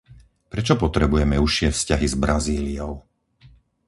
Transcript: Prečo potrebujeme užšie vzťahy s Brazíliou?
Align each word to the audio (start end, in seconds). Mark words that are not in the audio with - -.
Prečo 0.53 0.73
potrebujeme 0.83 1.35
užšie 1.45 1.67
vzťahy 1.71 2.05
s 2.09 2.15
Brazíliou? 2.23 2.91